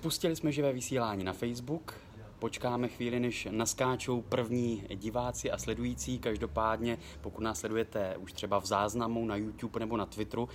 [0.00, 1.94] Spustili jsme živé vysílání na Facebook,
[2.38, 6.18] počkáme chvíli, než naskáčou první diváci a sledující.
[6.18, 10.48] Každopádně, pokud nás sledujete už třeba v záznamu na YouTube nebo na Twitteru,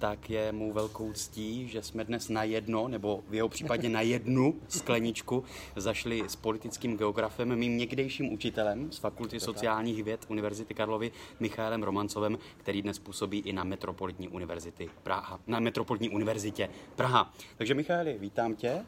[0.00, 4.00] tak je mu velkou ctí, že jsme dnes na jedno, nebo v jeho případě na
[4.00, 5.44] jednu skleničku
[5.76, 12.38] zašli s politickým geografem, mým někdejším učitelem z Fakulty sociálních věd Univerzity Karlovy, Michaelem Romancovem,
[12.56, 17.34] který dnes působí i na Metropolitní univerzity Praha, na Metropolitní univerzitě Praha.
[17.56, 18.84] Takže Michaeli, vítám tě.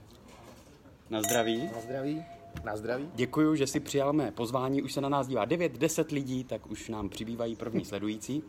[1.11, 1.71] Na zdraví.
[1.75, 2.25] Na zdraví.
[2.65, 3.09] Na zdraví.
[3.15, 4.83] Děkuji, že si přijal mé pozvání.
[4.83, 8.43] Už se na nás dívá 9-10 lidí, tak už nám přibývají první sledující.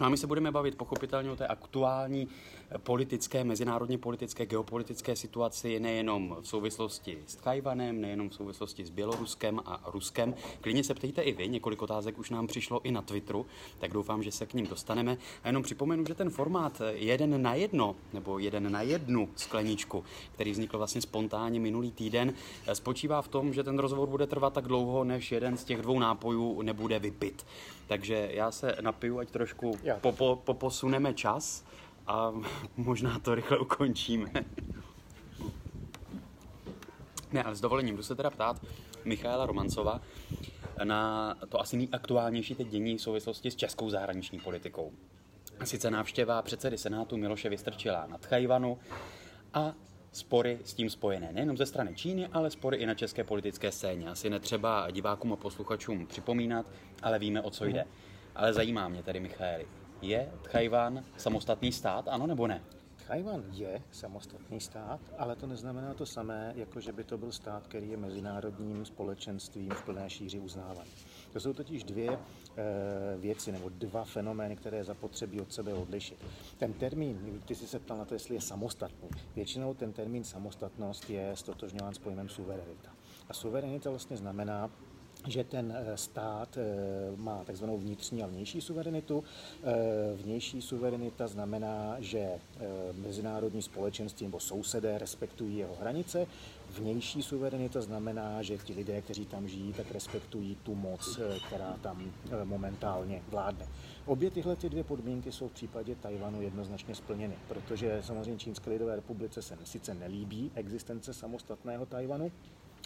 [0.00, 2.28] No a my se budeme bavit pochopitelně o té aktuální
[2.78, 9.60] politické, mezinárodně politické, geopolitické situaci nejenom v souvislosti s Tajvanem, nejenom v souvislosti s Běloruskem
[9.66, 10.34] a Ruskem.
[10.60, 13.46] Klidně se ptejte i vy, několik otázek už nám přišlo i na Twitteru,
[13.78, 15.18] tak doufám, že se k ním dostaneme.
[15.42, 20.50] A jenom připomenu, že ten formát jeden na jedno, nebo jeden na jednu skleničku, který
[20.50, 22.34] vznikl vlastně spontánně minulý týden,
[22.72, 25.98] spočívá v tom, že ten rozhovor bude trvat tak dlouho, než jeden z těch dvou
[25.98, 27.46] nápojů nebude vypit.
[27.86, 31.64] Takže já se napiju, ať trošku popo, poposuneme čas
[32.10, 32.34] a
[32.76, 34.30] možná to rychle ukončíme.
[37.32, 38.66] Ne, ale s dovolením, jdu se teda ptát
[39.04, 40.00] Michaela Romancova
[40.84, 44.92] na to asi nejaktuálnější teď dění v souvislosti s českou zahraniční politikou.
[45.64, 48.78] Sice návštěva předsedy Senátu Miloše Vystrčila na Tchajvanu
[49.54, 49.74] a
[50.12, 51.32] spory s tím spojené.
[51.32, 54.10] Nejenom ze strany Číny, ale spory i na české politické scéně.
[54.10, 56.66] Asi netřeba divákům a posluchačům připomínat,
[57.02, 57.84] ale víme, o co jde.
[58.34, 59.66] Ale zajímá mě tedy, Michaeli,
[60.02, 62.62] je Tchajvan samostatný stát, ano nebo ne?
[62.96, 67.66] Tchajvan je samostatný stát, ale to neznamená to samé, jako že by to byl stát,
[67.66, 70.90] který je mezinárodním společenstvím v plné šíři uznávaný.
[71.32, 72.18] To jsou totiž dvě e,
[73.16, 76.18] věci nebo dva fenomény, které zapotřebí od sebe odlišit.
[76.58, 79.08] Ten termín, ty jsi se ptal na to, jestli je samostatný.
[79.36, 82.90] Většinou ten termín samostatnost je stotožňován s pojmem suverenita.
[83.28, 84.70] A suverenita vlastně znamená,
[85.28, 89.24] že ten eh, stát eh, má takzvanou vnitřní a vnější suverenitu.
[89.64, 89.74] Eh,
[90.14, 92.30] vnější suverenita znamená, že
[92.92, 96.26] mezinárodní společenství nebo sousedé respektují jeho hranice.
[96.70, 102.12] Vnější suverenita znamená, že ti lidé, kteří tam žijí, tak respektují tu moc, která tam
[102.44, 103.66] momentálně vládne.
[104.06, 108.96] Obě tyhle ty dvě podmínky jsou v případě Tajvanu jednoznačně splněny, protože samozřejmě Čínské lidové
[108.96, 112.32] republice se sice nelíbí existence samostatného Tajvanu,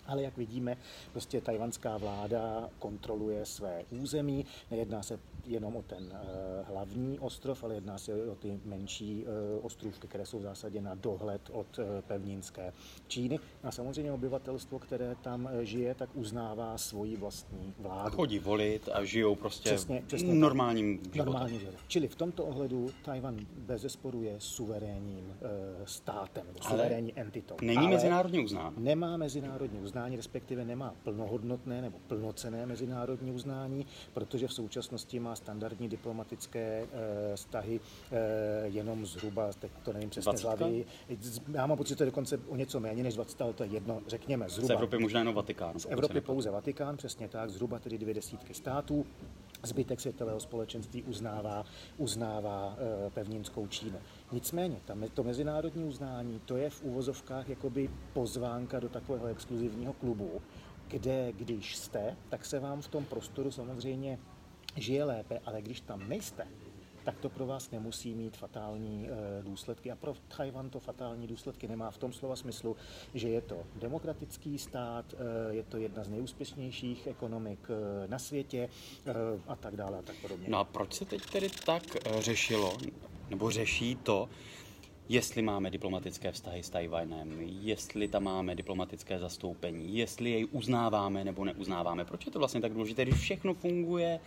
[0.06, 0.76] ale jak vidíme,
[1.12, 4.46] prostě tajvanská vláda kontroluje své území.
[4.70, 9.66] Nejedná se jenom o ten uh, hlavní ostrov, ale jedná se o ty menší uh,
[9.66, 12.72] ostrůvky, které jsou v zásadě na dohled od uh, pevninské
[13.08, 13.38] Číny.
[13.62, 18.16] A samozřejmě obyvatelstvo, které tam žije, tak uznává svoji vlastní vládu.
[18.16, 21.24] Chodí volit a žijou prostě přesně, přesně normálním životem.
[21.24, 21.74] Normálně život.
[21.88, 25.34] Čili v tomto ohledu Tajvan bez zesporu je suverénním
[25.84, 27.56] státem, suverénní entitou.
[27.62, 28.74] Není ale mezinárodně uznán.
[28.76, 35.88] Nemá mezinárodní uznání, respektive nemá plnohodnotné nebo plnocené mezinárodní uznání, protože v současnosti má standardní
[35.88, 37.80] diplomatické e, vztahy
[38.12, 40.84] e, jenom zhruba, teď to nevím přesně z hlavy.
[41.52, 43.70] Já mám pocit, že to je dokonce o něco méně než 20, ale to je
[43.70, 44.68] jedno, řekněme zhruba.
[44.68, 45.78] Z Evropy možná jenom Vatikán.
[45.78, 49.06] Z Evropy pouze Vatikán, přesně tak, zhruba tedy dvě desítky států.
[49.62, 51.64] Zbytek světového společenství uznává,
[51.96, 52.76] uznává
[53.06, 53.98] e, pevninskou Čínu.
[54.32, 60.42] Nicméně, tam to mezinárodní uznání, to je v úvozovkách jakoby pozvánka do takového exkluzivního klubu,
[60.88, 64.18] kde když jste, tak se vám v tom prostoru samozřejmě
[64.76, 66.46] žije lépe, ale když tam nejste,
[67.04, 69.90] tak to pro vás nemusí mít fatální e, důsledky.
[69.90, 72.76] A pro Tchajvan to fatální důsledky nemá v tom slova smyslu,
[73.14, 78.68] že je to demokratický stát, e, je to jedna z nejúspěšnějších ekonomik e, na světě
[79.46, 80.46] a tak dále a tak podobně.
[80.48, 81.82] No a proč se teď tedy tak
[82.18, 82.76] řešilo,
[83.30, 84.28] nebo řeší to,
[85.08, 91.44] jestli máme diplomatické vztahy s Tajvanem, jestli tam máme diplomatické zastoupení, jestli jej uznáváme nebo
[91.44, 92.04] neuznáváme.
[92.04, 94.20] Proč je to vlastně tak důležité, když všechno funguje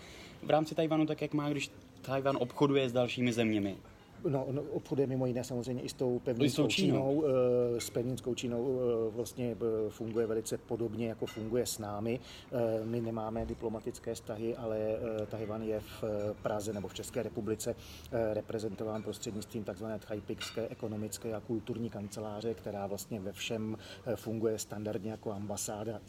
[0.43, 1.71] v rámci Tajvanu tak, jak má, když
[2.01, 3.75] Tajvan obchoduje s dalšími zeměmi?
[4.25, 7.09] No, no, obchoduje mimo jiné samozřejmě i s tou pevninskou Čínou.
[7.09, 7.23] Čínou.
[7.75, 12.19] Eh, s pevninskou Čínou eh, vlastně eh, funguje velice podobně, jako funguje s námi.
[12.83, 14.79] My nemáme diplomatické vztahy, ale
[15.29, 16.03] Tajvan je v
[16.41, 17.75] Praze nebo v České republice
[18.33, 19.85] reprezentován prostřednictvím tzv.
[19.99, 23.77] Tchajpikské ekonomické a kulturní kanceláře, která vlastně ve všem
[24.15, 25.99] funguje standardně jako ambasáda,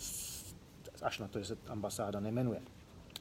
[1.03, 2.61] až na to, že se ambasáda nemenuje.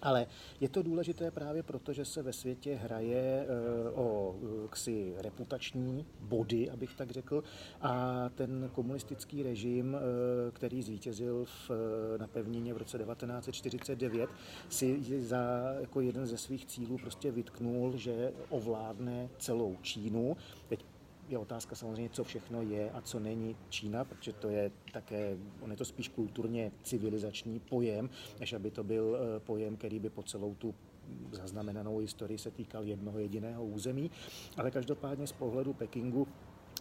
[0.02, 0.28] Ale
[0.62, 6.06] je to důležité právě proto, že se ve světě hraje eh, o eh, ksi reputační
[6.20, 7.44] body, abych tak řekl,
[7.82, 10.00] a ten komunistický režim, eh,
[10.52, 11.72] který zvítězil v,
[12.18, 14.30] na pevnině v roce 1949,
[14.70, 15.38] si za
[15.80, 20.38] jako jeden ze svých cílů prostě vytknul, že ovládne celou Čínu.
[20.68, 20.86] Teď
[21.28, 25.72] je otázka samozřejmě, co všechno je a co není Čína, protože to je také, on
[25.72, 28.10] je to spíš kulturně civilizační pojem,
[28.40, 30.76] než aby to byl pojem, který by po celou tu
[31.32, 34.12] zaznamenanou historii se týkal jednoho jediného území,
[34.58, 36.28] ale každopádně z pohledu Pekingu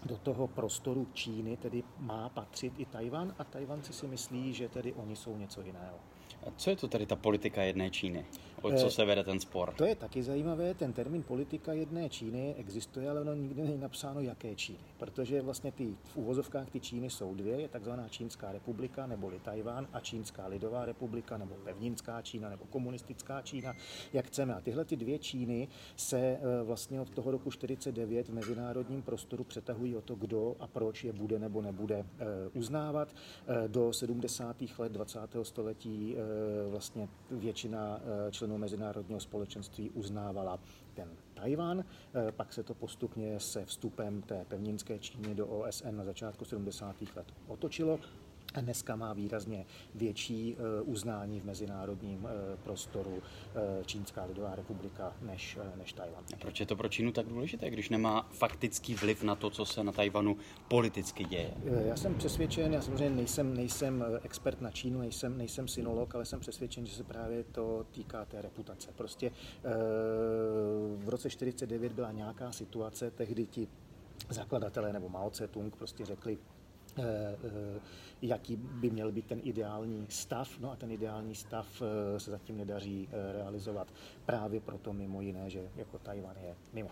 [0.04, 4.92] do toho prostoru Číny tedy má patřit i Tajvan a Tajvanci si myslí, že tedy
[4.92, 5.98] oni jsou něco jiného.
[6.46, 8.26] A co je to tedy ta politika jedné Číny?
[8.66, 9.74] O co eh, se vede ten spor?
[9.76, 10.74] To je taky zajímavé.
[10.74, 14.78] Ten termín politika jedné Číny existuje, ale ono nikdy není napsáno, jaké Číny.
[14.98, 17.60] Protože vlastně ty v úvozovkách ty Číny jsou dvě.
[17.60, 23.42] Je takzvaná Čínská republika, neboli Tajván, a Čínská lidová republika, nebo pevninská Čína, nebo komunistická
[23.42, 23.72] Čína,
[24.12, 24.54] jak chceme.
[24.54, 29.44] A tyhle ty dvě Číny se eh, vlastně od toho roku 49 v mezinárodním prostoru
[29.44, 32.24] přetahují o to, kdo a proč je bude nebo nebude eh,
[32.54, 33.14] uznávat.
[33.66, 34.56] Do 70.
[34.78, 35.20] let 20.
[35.42, 36.16] století
[36.68, 40.60] vlastně většina členů mezinárodního společenství uznávala
[40.94, 41.80] ten Tajvan.
[41.80, 47.16] Eh, pak se to postupně se vstupem té pevninské Číny do OSN na začátku 70.
[47.16, 48.00] let otočilo
[48.56, 55.16] a dneska má výrazně větší eh, uznání v mezinárodním eh, prostoru eh, Čínská lidová republika
[55.22, 56.24] než, než Tajvan.
[56.34, 59.64] A proč je to pro Čínu tak důležité, když nemá faktický vliv na to, co
[59.64, 60.36] se na Tajvanu
[60.68, 61.54] politicky děje?
[61.64, 66.40] Já jsem přesvědčen, já samozřejmě nejsem, nejsem expert na Čínu, nejsem, nejsem synolog, ale jsem
[66.40, 68.92] přesvědčen, že se právě to týká té reputace.
[68.96, 69.30] Prostě
[70.96, 73.68] v roce 49 byla nějaká situace, tehdy ti
[74.28, 76.38] zakladatelé nebo Mao Tse-tung prostě řekli,
[78.22, 80.58] jaký by měl být ten ideální stav.
[80.60, 83.88] No a ten ideální stav eh, se zatím nedaří realizovat
[84.26, 86.90] právě proto mimo jiné, že jako Tajvan je mimo.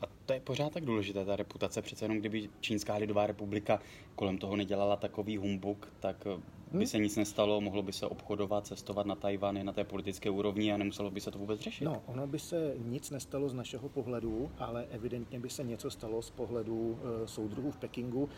[0.00, 1.82] A to je pořád tak důležité, ta reputace.
[1.82, 3.80] Přece jenom kdyby Čínská lidová republika
[4.14, 6.26] kolem toho nedělala takový humbuk, tak
[6.76, 6.90] by hmm?
[6.90, 10.76] se nic nestalo, mohlo by se obchodovat, cestovat na Tajvany na té politické úrovni a
[10.76, 11.84] nemuselo by se to vůbec řešit.
[11.84, 16.22] No, ono by se nic nestalo z našeho pohledu, ale evidentně by se něco stalo
[16.22, 18.22] z pohledu uh, soudruhů v Pekingu.
[18.22, 18.28] Uh,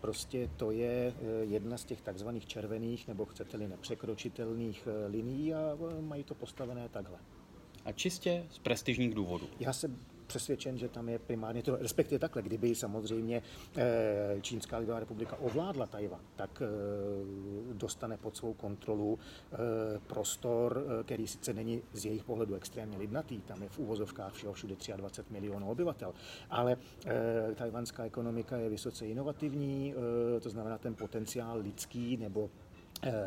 [0.00, 6.24] prostě to je uh, jedna z těch takzvaných červených, nebo chcete-li nepřekročitelných linií a mají
[6.24, 7.18] to postavené takhle.
[7.84, 9.46] A čistě z prestižních důvodů.
[9.60, 9.90] Já se
[10.30, 13.42] přesvědčen, že tam je primárně to, respektive takhle, kdyby samozřejmě
[13.76, 16.66] eh, Čínská lidová republika ovládla Tajvan, tak eh,
[17.74, 19.56] dostane pod svou kontrolu eh,
[20.06, 24.74] prostor, který sice není z jejich pohledu extrémně lidnatý, tam je v úvozovkách všeho všude
[24.96, 26.14] 23 milionů obyvatel,
[26.50, 26.76] ale
[27.54, 29.94] tajvanská ekonomika je vysoce inovativní,
[30.40, 32.50] to znamená ten potenciál lidský nebo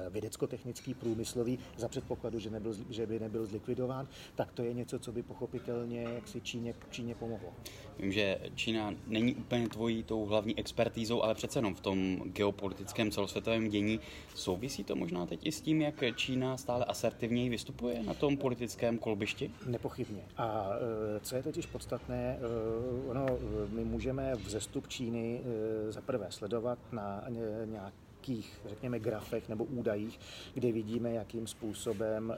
[0.09, 5.11] vědecko-technický, průmyslový, za předpokladu, že, nebyl, že by nebyl zlikvidován, tak to je něco, co
[5.11, 7.53] by pochopitelně jak si Číně, Číně pomohlo.
[7.99, 13.11] Vím, že Čína není úplně tvojí tou hlavní expertízou, ale přece jenom v tom geopolitickém
[13.11, 13.99] celosvětovém dění
[14.35, 18.97] souvisí to možná teď i s tím, jak Čína stále asertivněji vystupuje na tom politickém
[18.97, 19.51] kolbišti?
[19.65, 20.21] Nepochybně.
[20.37, 20.69] A
[21.15, 23.25] eh, co je totiž podstatné, eh, ono,
[23.69, 25.41] my můžeme vzestup Číny
[25.89, 27.23] za prvé sledovat na
[27.65, 27.93] nějak
[28.27, 30.19] nějakých, řekněme, grafech nebo údajích,
[30.53, 32.35] kde vidíme, jakým způsobem e,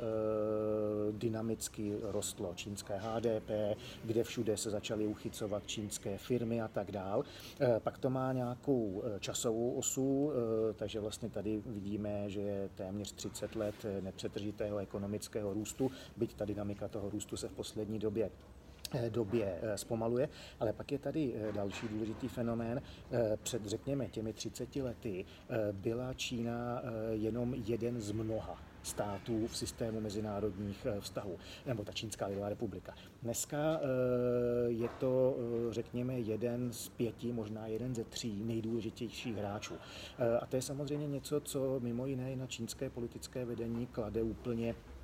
[1.12, 7.24] dynamicky rostlo čínské HDP, kde všude se začaly uchycovat čínské firmy a tak dál.
[7.60, 10.32] E, pak to má nějakou eh, časovou osu,
[10.76, 16.88] takže vlastně tady vidíme, že je téměř 30 let nepřetržitého ekonomického růstu, byť ta dynamika
[16.88, 18.55] toho růstu se v poslední době Eh,
[19.10, 20.30] době eh, zpomaluje,
[20.60, 22.82] ale pak je tady eh, další důležitý fenomén.
[23.44, 25.26] Před, řekněme, těmi 30 lety
[25.72, 32.50] byla Čína jenom jeden z mnoha států v systému mezinárodních vztahů, nebo ta Čínská lidová
[32.50, 32.94] republika.
[33.24, 33.80] Dneska
[34.68, 35.38] je to,
[35.70, 39.74] řekněme, jeden z pěti, možná jeden ze tří nejdůležitějších hráčů.
[40.42, 44.95] A to je samozřejmě něco, co mimo jiné na čínské politické vedení klade úplně Eh,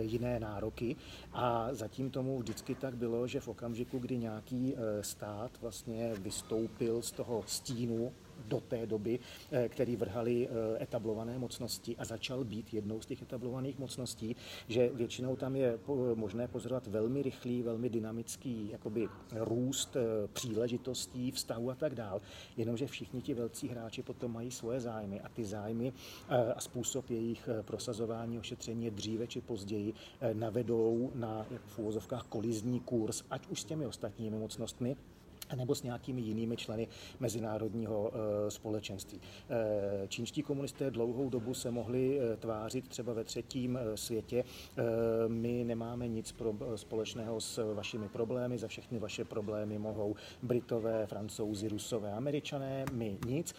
[0.00, 0.96] jiné nároky.
[1.32, 7.02] A zatím tomu vždycky tak bylo, že v okamžiku, kdy nějaký eh, stát vlastně vystoupil
[7.02, 8.12] z toho stínu
[8.46, 9.18] do té doby,
[9.52, 14.36] eh, který vrhali eh, etablované mocnosti a začal být jednou z těch etablovaných mocností,
[14.68, 15.78] že většinou tam je
[16.14, 22.20] možné pozorovat velmi rychlý, velmi dynamický jakoby růst eh, příležitostí, vztahu a tak dál.
[22.56, 25.92] Jenomže všichni ti velcí hráči potom mají svoje zájmy a ty zájmy
[26.54, 29.94] a způsob jejich prosazování, ošetření dříve či později
[30.32, 34.96] navedou na v úvozovkách kolizní kurz, ať už s těmi ostatními mocnostmi,
[35.56, 36.88] nebo s nějakými jinými členy
[37.20, 39.20] mezinárodního eh, společenství.
[39.50, 44.44] Eh, čínští komunisté dlouhou dobu se mohli eh, tvářit třeba ve třetím světě.
[45.28, 51.68] My nemáme nic pro společného s vašimi problémy, za všechny vaše problémy mohou Britové, Francouzi,
[51.68, 53.54] Rusové, Američané, my nic.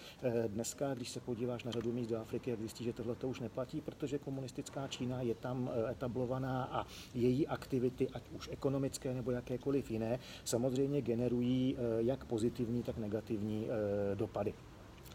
[0.47, 3.39] Dneska, když se podíváš na řadu míst do Afriky, jak zjistíš, že tohle to už
[3.39, 9.91] neplatí, protože komunistická Čína je tam etablovaná a její aktivity, ať už ekonomické nebo jakékoliv
[9.91, 13.67] jiné, samozřejmě generují jak pozitivní, tak negativní
[14.15, 14.53] dopady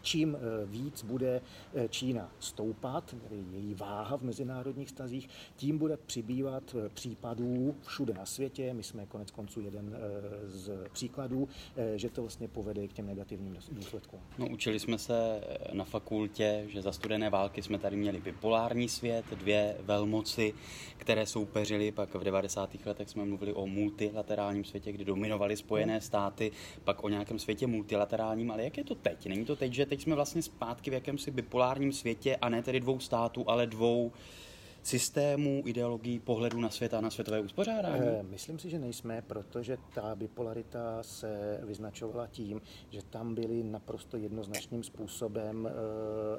[0.01, 1.41] čím eh, víc bude
[1.73, 3.15] eh, Čína stoupat,
[3.51, 8.73] její váha v mezinárodních stazích, tím bude přibývat eh, případů všude na světě.
[8.73, 9.97] My jsme konec konců jeden
[10.43, 11.47] z příkladů,
[11.95, 14.19] že to vlastně povede k těm negativním důsledkům.
[14.37, 15.41] No, učili jsme se
[15.73, 20.53] na fakultě, že za studené války jsme tady měli bipolární svět, dvě velmoci,
[20.97, 22.69] které soupeřily, pak v 90.
[22.85, 26.51] letech jsme mluvili o multilaterálním světě, kdy dominovaly Spojené státy,
[26.83, 29.27] pak o nějakém světě multilaterálním, ale jak je to teď?
[29.27, 32.79] Není to teď, že teď jsme vlastně zpátky v jakémsi bipolárním světě a ne tedy
[32.79, 34.11] dvou států, ale dvou
[34.83, 38.03] systémů, ideologií, pohledu na svět a na světové uspořádání?
[38.05, 44.17] Eh, myslím si, že nejsme, protože ta bipolarita se vyznačovala tím, že tam byly naprosto
[44.17, 45.69] jednoznačným způsobem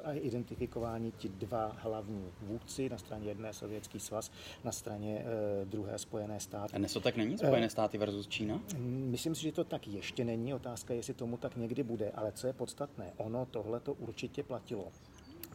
[0.07, 4.31] uh, identifikováni ti dva hlavní vůdci, na straně jedné Sovětský svaz,
[4.63, 6.73] na straně uh, druhé Spojené státy.
[6.73, 7.37] A dnes to tak není?
[7.37, 8.61] Spojené státy versus Čína?
[8.87, 10.53] Myslím si, že to tak ještě není.
[10.53, 12.11] Otázka, jestli tomu tak někdy bude.
[12.11, 14.87] Ale co je podstatné, ono tohle to určitě platilo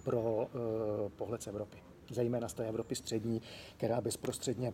[0.05, 1.79] pro uh, pohled z Evropy
[2.11, 3.43] zejména z té Evropy střední,
[3.77, 4.73] která bezprostředně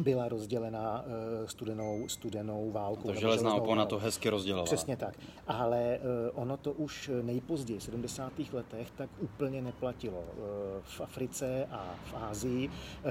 [0.00, 3.08] byla rozdělená eh, studenou, studenou válkou.
[3.08, 4.64] To železná opona to hezky rozdělala.
[4.64, 5.18] Přesně tak.
[5.46, 8.32] Ale eh, ono to už nejpozději, v 70.
[8.52, 10.24] letech, tak úplně neplatilo.
[10.28, 10.36] Eh,
[10.82, 12.70] v Africe a v Ázii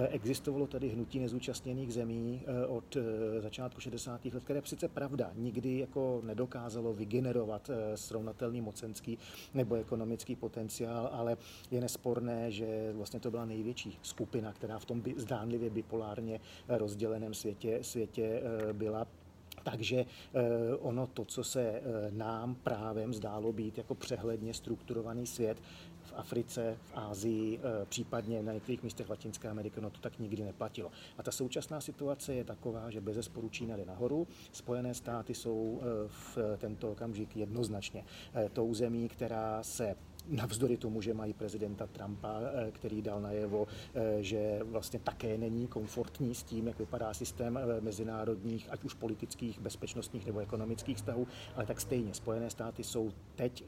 [0.09, 2.97] existovalo tady hnutí nezúčastněných zemí od
[3.39, 4.25] začátku 60.
[4.25, 9.17] let, které přece pravda nikdy jako nedokázalo vygenerovat srovnatelný mocenský
[9.53, 11.37] nebo ekonomický potenciál, ale
[11.71, 16.39] je nesporné, že vlastně to byla největší skupina, která v tom by, zdánlivě bipolárně
[16.79, 19.07] rozděleném světě, světě eh, byla
[19.63, 21.81] takže eh, ono to, co se eh,
[22.11, 25.57] nám právem zdálo být jako přehledně strukturovaný svět,
[26.03, 27.59] v Africe, v Ázii,
[27.89, 30.91] případně na některých místech Latinské Ameriky, no to tak nikdy neplatilo.
[31.17, 34.27] A ta současná situace je taková, že bez zesporu Čína jde nahoru.
[34.51, 38.03] Spojené státy jsou v tento okamžik jednoznačně
[38.53, 39.95] tou zemí, která se
[40.29, 45.67] navzdory tomu, že mají prezidenta Trumpa, eh, který dal najevo, eh, že vlastně také není
[45.67, 51.27] komfortní s tím, jak vypadá systém eh, mezinárodních, ať už politických, bezpečnostních nebo ekonomických vztahů,
[51.55, 53.63] ale tak stejně Spojené státy jsou teď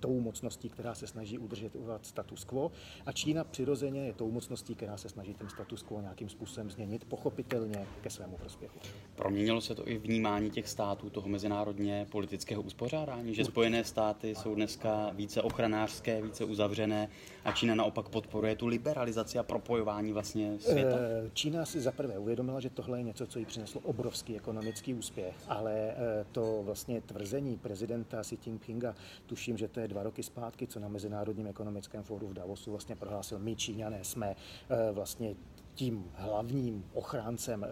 [0.00, 2.72] tou mocností, která se snaží udržet status quo
[3.06, 7.04] a Čína přirozeně je tou mocností, která se snaží ten status quo nějakým způsobem změnit,
[7.04, 8.78] pochopitelně ke svému prospěchu.
[9.14, 14.54] Proměnilo se to i vnímání těch států, toho mezinárodně politického uspořádání, že Spojené státy jsou
[14.54, 17.08] dneska více ochranářské evropské, více uzavřené
[17.44, 20.96] a Čína naopak podporuje tu liberalizaci a propojování vlastně světa?
[20.96, 25.34] Eh, Čína si zaprvé uvědomila, že tohle je něco, co jí přineslo obrovský ekonomický úspěch,
[25.48, 25.94] ale eh,
[26.32, 28.94] to vlastně tvrzení prezidenta Xi Jinpinga,
[29.26, 32.96] tuším, že to je dva roky zpátky, co na Mezinárodním ekonomickém fóru v Davosu vlastně
[32.96, 35.34] prohlásil, my Číňané jsme eh, vlastně
[35.74, 37.68] tím hlavním ochráncem eh,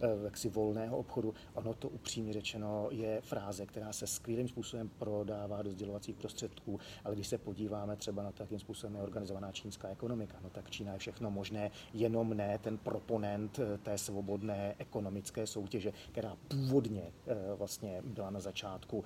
[0.00, 1.34] eh, jaksi volného obchodu.
[1.54, 7.14] Ono to upřímně řečeno je fráze, která se skvělým způsobem prodává do sdělovacích prostředků, ale
[7.14, 10.92] když se podíváme třeba na to, jakým způsobem je organizovaná čínská ekonomika, no tak Čína
[10.92, 17.12] je všechno možné, jenom ne ten proponent eh, té svobodné ekonomické soutěže, která původně
[17.56, 19.04] vlastně byla na začátku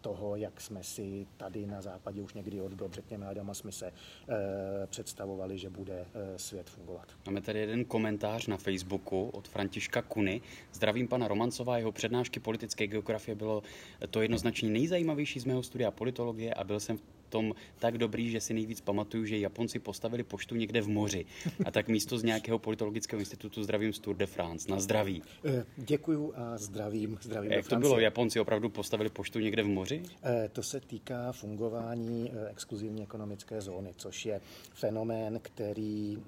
[0.00, 3.92] toho, jak jsme si tady na západě už někdy od dob, řekněme Adama Smise,
[4.86, 6.06] představovali, že bude
[6.36, 7.08] svět fungovat.
[7.26, 10.40] Máme tady jeden komentář na Facebooku od Františka Kuny.
[10.72, 13.62] Zdravím pana Romancová, jeho přednášky politické geografie bylo
[14.10, 18.40] to jednoznačně nejzajímavější z mého studia politologie a byl jsem v tom tak dobrý, že
[18.40, 21.26] si nejvíc pamatuju, že Japonci postavili poštu někde v moři.
[21.64, 24.70] A tak místo z nějakého politologického institutu zdravím z Tour de France.
[24.70, 25.22] Na zdraví.
[25.44, 27.18] Eh, děkuju a zdravím.
[27.22, 28.00] zdravím Jak to bylo?
[28.00, 30.02] Japonci opravdu postavili poštu někde v moři?
[30.22, 34.40] Eh, to se týká fungování eh, exkluzivní ekonomické zóny, což je
[34.74, 36.18] fenomén, který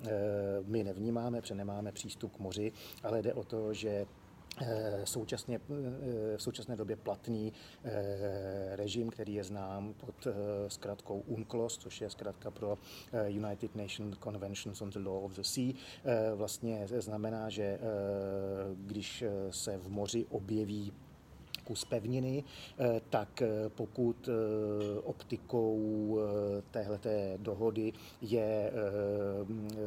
[0.67, 4.22] my nevnímáme, protože nemáme přístup k moři, ale jde o to, že Eh,
[5.05, 7.53] současně, eh, v současné době platný
[7.85, 10.27] eh, režim, který je znám pod
[10.69, 12.79] zkratkou UNCLOS, což je zkrátka pro
[13.27, 15.73] United Nations Conventions on the Law of the Sea,
[16.35, 17.79] vlastně znamená, že
[18.75, 20.93] když se v moři objeví
[21.65, 22.45] kus pevniny,
[22.79, 25.73] eh, tak eh, pokud eh, optikou
[26.71, 28.73] téhleté dohody je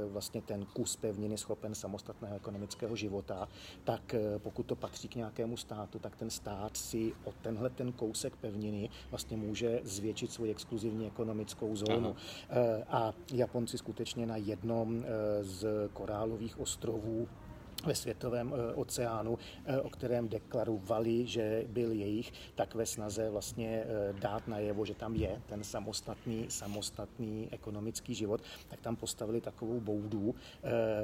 [0.08, 3.48] vlastně ten kus pevniny schopen samostatného ekonomického života,
[3.84, 8.36] tak pokud to patří k nějakému státu, tak ten stát si o tenhle ten kousek
[8.36, 12.16] pevniny vlastně může zvětšit svoji exkluzivní ekonomickou zónu.
[12.50, 12.84] Aha.
[12.88, 15.06] A Japonci skutečně na jednom
[15.42, 17.28] z korálových ostrovů
[17.86, 23.84] ve světovém eh, oceánu, eh, o kterém deklarovali, že byl jejich, tak ve snaze vlastně
[23.86, 29.80] eh, dát najevo, že tam je ten samostatný, samostatný ekonomický život, tak tam postavili takovou
[29.80, 30.36] boudu,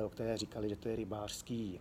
[0.06, 1.80] o které říkali, že to je rybářský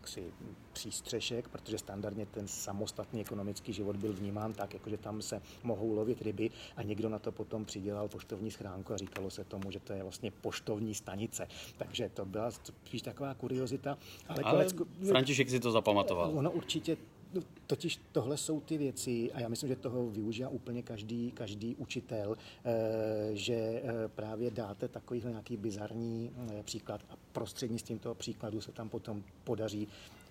[0.00, 0.32] ksi,
[0.72, 5.94] přístřešek, protože standardně ten samostatný ekonomický život byl vnímán tak, jako že tam se mohou
[5.94, 9.80] lovit ryby a někdo na to potom přidělal poštovní schránku a říkalo se tomu, že
[9.80, 11.48] to je vlastně poštovní stanice.
[11.76, 13.98] Takže to byla spíš taková kuriozita.
[14.28, 16.38] Ale, ale konec, František si to zapamatoval.
[16.38, 16.96] Ono určitě
[17.34, 21.74] No, totiž tohle jsou ty věci, a já myslím, že toho využívá úplně každý, každý
[21.74, 28.60] učitel, eh, že eh, právě dáte takovýhle nějaký bizarní eh, příklad a prostřednictvím toho příkladu
[28.60, 29.88] se tam potom podaří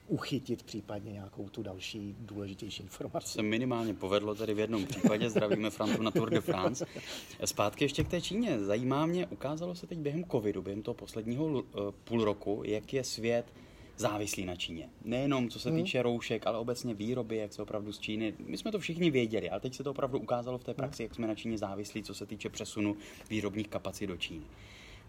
[0.07, 3.33] uchytit případně nějakou tu další důležitější informaci.
[3.33, 5.29] Se minimálně povedlo tady v jednom případě.
[5.29, 6.85] Zdravíme Frantu na Tour de France.
[7.45, 8.59] Zpátky ještě k té Číně.
[8.59, 11.63] Zajímá mě, ukázalo se teď během covidu, během toho posledního
[12.03, 13.45] půl roku, jak je svět
[13.99, 14.89] závislí na Číně.
[15.03, 15.79] Nejenom co se hmm.
[15.79, 18.33] týče roušek, ale obecně výroby, jak se opravdu z Číny.
[18.39, 21.15] My jsme to všichni věděli, ale teď se to opravdu ukázalo v té praxi, jak
[21.15, 22.97] jsme na Číně závislí, co se týče přesunu
[23.29, 24.45] výrobních kapacit do Číny.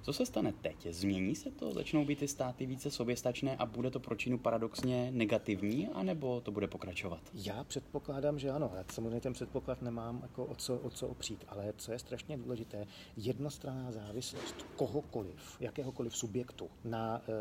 [0.03, 0.87] Co se stane teď?
[0.91, 1.73] Změní se to?
[1.73, 6.51] Začnou být ty státy více soběstačné a bude to pro Čínu paradoxně negativní, anebo to
[6.51, 7.21] bude pokračovat?
[7.35, 8.73] Já předpokládám, že ano.
[8.77, 12.37] Já samozřejmě ten předpoklad nemám jako o, co, o co opřít, ale co je strašně
[12.37, 17.33] důležité, jednostranná závislost kohokoliv, jakéhokoliv subjektu na e,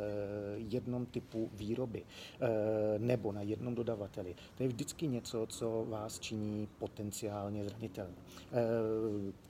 [0.57, 6.67] jednom typu výroby e, nebo na jednom dodavateli, to je vždycky něco, co vás činí
[6.79, 8.15] potenciálně zranitelný.
[8.17, 8.53] E,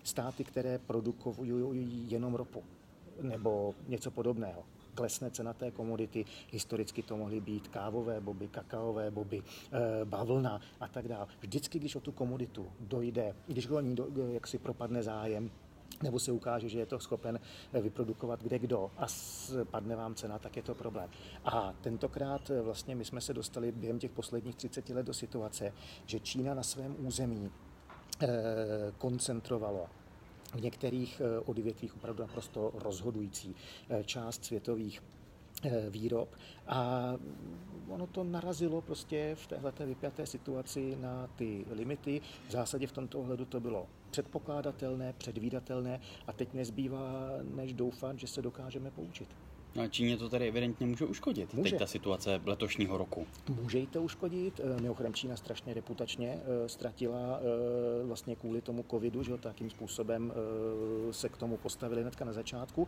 [0.03, 2.63] státy, které produkují jenom ropu,
[3.21, 4.63] nebo něco podobného.
[4.93, 10.88] Klesne cena té komodity, historicky to mohly být kávové boby, kakaové boby, eh, bavlna a
[10.88, 11.27] tak dále.
[11.41, 15.51] Vždycky, když o tu komoditu dojde, když o ní do, jak si propadne zájem,
[16.03, 17.39] nebo se ukáže, že je to schopen
[17.73, 19.05] eh, vyprodukovat kde kdo a
[19.63, 21.09] padne vám cena, tak je to problém.
[21.45, 25.73] A tentokrát eh, vlastně my jsme se dostali během těch posledních 30 let do situace,
[26.05, 27.51] že Čína na svém území
[28.97, 29.88] koncentrovalo
[30.56, 33.56] v některých eh, odvětvích opravdu naprosto rozhodující
[33.89, 35.03] eh, část světových
[35.63, 36.29] eh, výrob
[36.68, 37.13] a
[37.88, 42.22] ono to narazilo prostě v této vypjaté situaci na ty limity.
[42.48, 48.27] V zásadě v tomto ohledu to bylo předpokládatelné, předvídatelné a teď nezbývá než doufat, že
[48.27, 49.49] se dokážeme poučit.
[49.75, 51.70] No a Číně to tady evidentně může uškodit, může.
[51.72, 53.27] teď ta situace letošního roku.
[53.62, 54.62] Může jí to uškodit.
[54.64, 60.34] Eh, mimochodem Čína strašně reputačně eh, ztratila eh, vlastně kvůli tomu covidu, že takým způsobem
[61.12, 62.88] se k tomu postavili hnedka na začátku.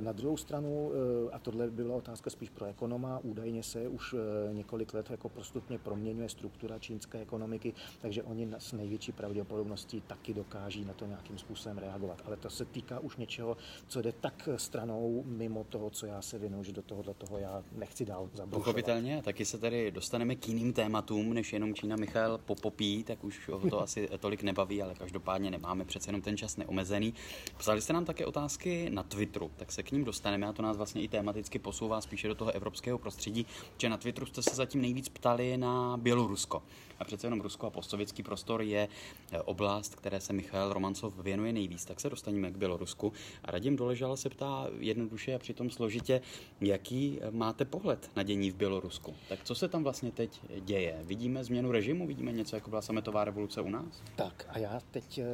[0.00, 0.90] Na druhou stranu,
[1.32, 4.14] a tohle byla otázka spíš pro ekonoma, údajně se už
[4.52, 10.84] několik let jako postupně proměňuje struktura čínské ekonomiky, takže oni s největší pravděpodobností taky dokáží
[10.84, 12.22] na to nějakým způsobem reagovat.
[12.26, 13.56] Ale to se týká už něčeho,
[13.88, 17.64] co jde tak stranou mimo toho, co já se věnuju, že do tohohle toho já
[17.72, 18.64] nechci dál zabrušovat.
[18.64, 23.48] Pochopitelně, taky se tady dostaneme k jiným tématům, než jenom Čína Michal popopí, tak už
[23.48, 27.14] ho to asi tolik nebaví, ale každopádně nemáme přece jenom ten čas neomezený.
[27.56, 30.76] Psali jste nám také otázky na Twitteru, tak se k ním dostaneme a to nás
[30.76, 33.46] vlastně i tematicky posouvá spíše do toho evropského prostředí,
[33.78, 36.62] že na Twitteru jste se zatím nejvíc ptali na Bělorusko.
[37.00, 38.88] A přece jenom Rusko a postsovětský prostor je
[39.32, 41.84] eh, oblast, které se Michal Romancov věnuje nejvíc.
[41.84, 43.12] Tak se dostaneme k Bělorusku.
[43.44, 46.20] A Radim Doležal se ptá jednoduše a přitom složitě,
[46.60, 49.14] jaký eh, máte pohled na dění v Bělorusku.
[49.28, 51.00] Tak co se tam vlastně teď děje?
[51.02, 52.06] Vidíme změnu režimu?
[52.06, 54.02] Vidíme něco, jako byla sametová revoluce u nás?
[54.16, 55.24] Tak a já teď, eh,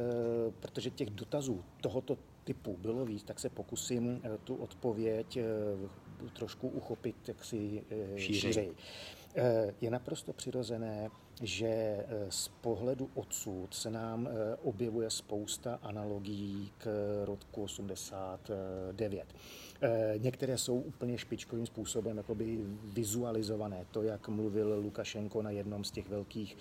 [0.59, 5.39] protože těch dotazů tohoto typu bylo víc, tak se pokusím tu odpověď
[6.33, 7.83] trošku uchopit jaksi
[8.15, 8.71] šířej.
[9.81, 11.09] Je naprosto přirozené,
[11.41, 16.87] že eh, z pohledu odsud se nám eh, objevuje spousta analogií k
[17.25, 19.35] roku 89.
[19.81, 23.85] Eh, některé jsou úplně špičkovým způsobem jakoby vizualizované.
[23.91, 26.57] To, jak mluvil Lukašenko na jednom z těch velkých,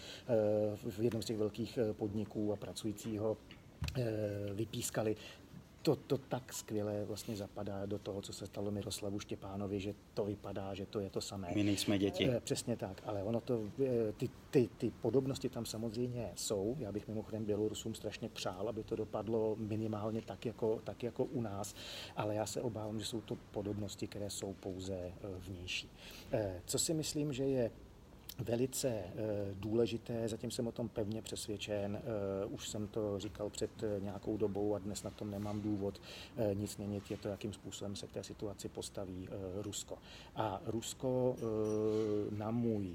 [0.76, 3.36] v jednom z těch velkých podniků a pracujícího
[4.54, 5.16] vypískali,
[5.86, 10.24] to, to tak skvěle vlastně zapadá do toho, co se stalo Miroslavu Štěpánovi, že to
[10.24, 11.48] vypadá, že to je to samé.
[11.54, 12.30] My nejsme děti.
[12.30, 16.76] Eh, přesně tak, ale ono to, eh, ty, ty, ty podobnosti tam samozřejmě jsou.
[16.78, 21.40] Já bych mimochodem Bělorusům strašně přál, aby to dopadlo minimálně tak jako, tak jako u
[21.40, 21.74] nás,
[22.16, 25.90] ale já se obávám, že jsou to podobnosti, které jsou pouze eh, vnější.
[26.66, 27.70] Co si myslím, že je
[28.38, 29.12] velice eh,
[29.54, 34.36] důležité, zatím jsem o tom pevně přesvědčen, eh, už jsem to říkal před eh, nějakou
[34.36, 36.00] dobou a dnes na tom nemám důvod
[36.54, 39.28] nic měnit, je to, jakým způsobem se k té situaci postaví
[39.62, 39.98] Rusko.
[40.36, 41.36] A Rusko
[42.30, 42.94] na můj,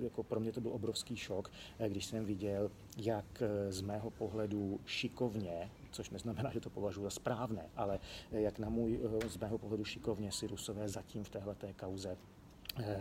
[0.00, 1.50] jako pro mě to byl obrovský šok,
[1.88, 7.66] když jsem viděl, jak z mého pohledu šikovně což neznamená, že to považuji za správné,
[7.76, 8.00] ale
[8.32, 12.16] jak na můj, z mého pohledu šikovně si Rusové zatím v téhle kauze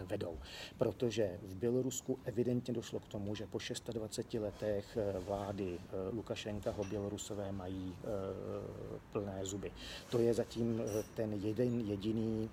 [0.05, 0.37] vedou.
[0.77, 3.59] Protože v Bělorusku evidentně došlo k tomu, že po
[3.91, 7.95] 26 letech eh, vlády eh, Lukašenka ho Bělorusové mají
[9.11, 9.71] plné zuby.
[10.09, 10.81] To je zatím
[11.15, 12.49] ten jeden jediný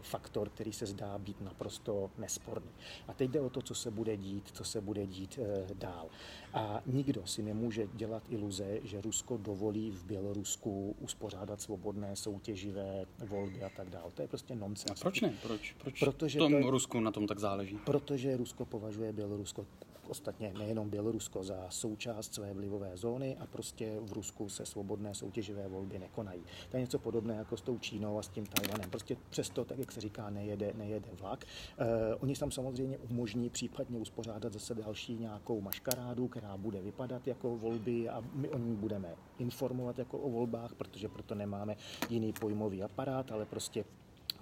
[0.00, 2.70] faktor, který se zdá být naprosto nesporný.
[3.08, 5.38] A teď jde o to, co se bude dít, co se bude dít
[5.74, 6.08] dál.
[6.54, 13.62] A nikdo si nemůže dělat iluze, že Rusko dovolí v Bělorusku uspořádat svobodné soutěživé volby
[13.62, 14.12] a tak dále.
[14.12, 15.00] To je prostě nonsens.
[15.00, 15.34] A proč ne?
[15.42, 15.76] Proč?
[15.78, 17.78] Proč protože tom to, Rusku na tom tak záleží?
[17.84, 19.66] Protože Rusko považuje Bělorusko
[20.08, 25.68] ostatně nejenom Bělorusko za součást své vlivové zóny a prostě v Rusku se svobodné soutěživé
[25.68, 26.42] volby nekonají.
[26.70, 28.90] To je něco podobné jako s tou Čínou a s tím Tajvanem.
[28.90, 31.44] Prostě přesto, tak jak se říká, nejede, nejede vlak.
[31.78, 37.56] Eh, oni tam samozřejmě umožní případně uspořádat zase další nějakou maškarádu, která bude vypadat jako
[37.56, 41.76] volby a my o ní budeme informovat jako o volbách, protože proto nemáme
[42.08, 43.84] jiný pojmový aparát, ale prostě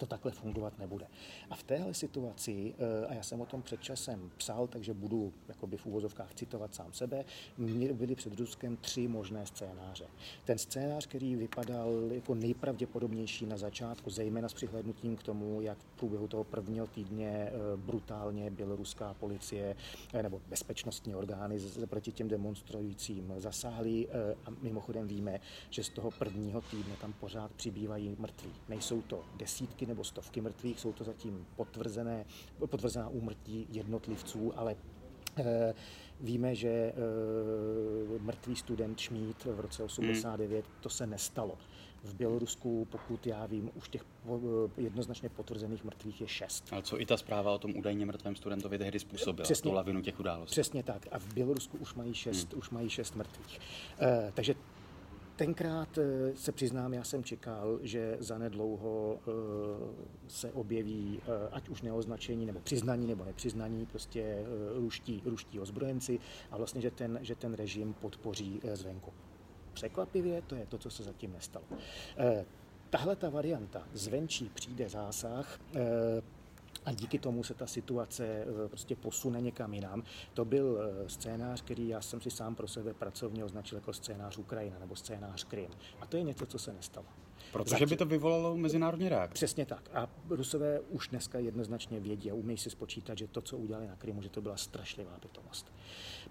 [0.01, 1.07] to takhle fungovat nebude.
[1.51, 5.33] A v téhle situaci, eh, a já jsem o tom před časem psal, takže budu
[5.49, 7.25] jakoby v úvozovkách citovat sám sebe,
[7.93, 10.07] byly před Ruskem tři možné scénáře.
[10.45, 16.29] Ten scénář, který vypadal jako nejpravděpodobnější na začátku, zejména s přihlednutím k tomu, jak průběhu
[16.29, 19.77] toho prvního týdně eh, brutálně běloruská policie
[20.13, 24.09] eh, nebo bezpečnostní orgány proti těm demonstrujícím zasáhly.
[24.47, 28.51] A mimochodem víme, že z toho prvního týdne tam pořád přibývají mrtví.
[28.69, 32.25] Nejsou to desítky nebo stovky mrtvých, jsou to zatím potvrzené,
[32.59, 34.77] potvrzená úmrtí jednotlivců, ale
[35.37, 35.75] eh,
[36.23, 36.93] Víme, že
[38.21, 40.75] mrtvý student Šmít v roce 89, hmm.
[40.81, 41.59] to se nestalo.
[42.05, 44.05] V Bělorusku, pokud já vím, už těch
[44.77, 46.69] jednoznačně potvrzených mrtvých je šest.
[46.73, 50.03] Ale co i ta zpráva o tom údajně mrtvém studentovi tehdy způsobila, přesně, tu lavinu
[50.03, 50.53] těch událostí?
[50.53, 51.07] Přesně tak.
[51.11, 52.59] A v Bělorusku už mají šest, hmm.
[52.59, 53.61] už mají šest mrtvých.
[54.01, 54.55] E, takže
[55.41, 59.33] Tenkrát eh, se přiznám, já jsem čekal, že zanedlouho eh,
[60.29, 66.19] se objeví, eh, ať už neoznačení, nebo přiznaní, nebo nepřiznaní, prostě ruští, ruští ozbrojenci
[66.51, 69.13] a vlastně, že ten, že ten režim podpoří zvenku.
[69.81, 71.65] Překvapivě to je to, co se zatím nestalo.
[72.91, 75.61] Tahle ta varianta, zvenčí přijde zásah,
[76.85, 80.03] a díky tomu se ta situace eh, prostě posune někam jinam.
[80.35, 84.39] To byl eh, scénář, který já jsem si sám pro sebe pracovně označil jako scénář
[84.39, 85.71] Ukrajina nebo scénář Krym.
[86.01, 87.07] A to je něco, co se nestalo.
[87.53, 89.35] Protože Zatím, by to vyvolalo mezinárodní reakci.
[89.35, 89.91] Přesně tak.
[89.95, 93.97] A Rusové už dneska jednoznačně vědí a umějí si spočítat, že to, co udělali na
[93.97, 95.73] Krymu, že to byla strašlivá pitomost.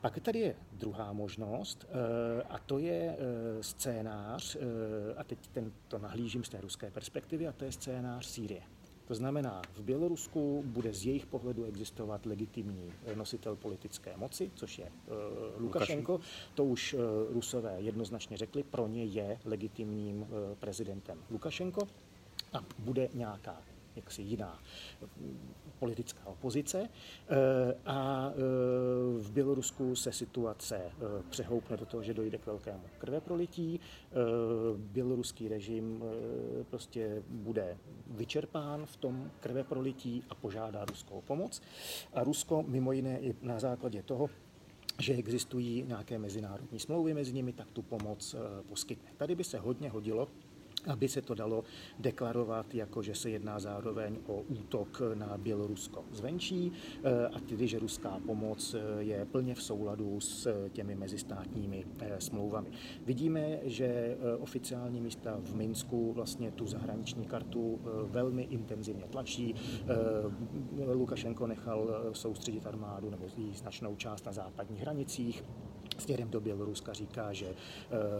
[0.01, 3.17] Pak tady je druhá možnost eh, a to je
[3.61, 4.57] scénář,
[5.17, 8.61] a teď ten, to nahlížím z té ruské perspektivy, a to je scénář Sýrie.
[9.09, 14.85] To znamená, v Bělorusku bude z jejich pohledu existovat legitimní nositel politické moci, což je
[14.85, 16.19] uh, Lukašenko.
[16.53, 16.99] To už uh,
[17.33, 20.27] Rusové jednoznačně řekli, pro ně je legitimním uh,
[20.59, 21.87] prezidentem Lukašenko
[22.53, 23.61] a bude nějaká
[23.95, 24.59] jaksi jiná
[25.79, 28.35] politická opozice eh, a eh,
[29.19, 30.91] v Bělorusku se situace eh,
[31.29, 33.79] přehoupne do toho, že dojde k velkému krveprolití.
[34.77, 36.03] Běloruský režim
[36.69, 41.61] prostě bude vyčerpán v tom krveprolití a požádá Ruskou pomoc.
[42.13, 44.29] A Rusko mimo jiné i na základě toho,
[44.99, 48.35] že existují nějaké mezinárodní smlouvy mezi nimi, tak tu pomoc
[48.69, 49.09] poskytne.
[49.17, 50.27] Tady by se hodně hodilo
[50.87, 51.63] aby se to dalo
[51.99, 56.71] deklarovat jako, že se jedná zároveň o útok na Bělorusko zvenčí
[57.03, 61.85] eh, a tedy, že ruská pomoc eh, je plně v souladu s eh, těmi mezistátními
[62.19, 62.69] smlouvami.
[63.05, 69.55] Vidíme, že oficiální místa v Minsku vlastně tu zahraniční kartu velmi intenzivně tlačí.
[70.93, 75.43] Lukašenko nechal soustředit armádu nebo značnou část na západních hranicích
[75.97, 77.55] směrem do Běloruska říká, že e,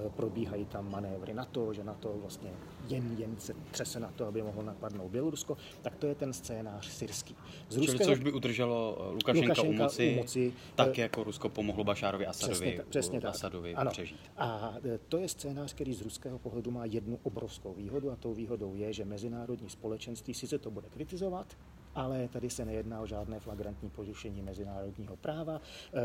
[0.10, 2.52] probíhají tam manévry NATO, že NATO vlastně
[2.88, 6.88] jen, jen se třese na to, aby mohlo napadnout Bělorusko, tak to je ten scénář
[6.88, 7.36] syrský.
[7.70, 8.10] Z Čili ruského...
[8.10, 11.84] což by udrželo eh, Lukašenka, Lukašenka u, moci, u moci, tak e, jako Rusko pomohlo
[11.84, 13.30] Bašárovi Asadovi, přesně, přesně tak.
[13.30, 13.92] Asadovi ano.
[13.92, 14.20] přežít.
[14.38, 14.74] A
[15.08, 18.94] to je scénář, který z ruského pohledu má jednu obrovskou výhodu a tou výhodou je,
[18.94, 21.58] že mezinárodní společenství sice to bude kritizovat,
[21.96, 25.62] ale tady se nejedná o žádné flagrantní porušení mezinárodního práva,